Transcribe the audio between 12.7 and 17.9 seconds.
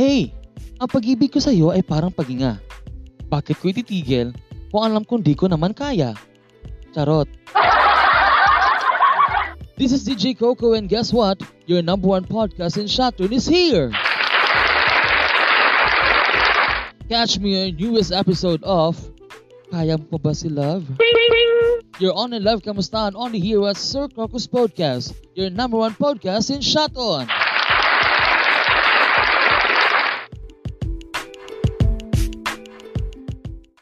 in Shattern is here! Catch me on